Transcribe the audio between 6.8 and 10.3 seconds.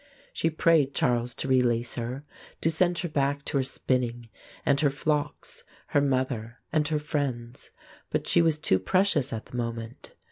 her friends. But she was too precious at the moment.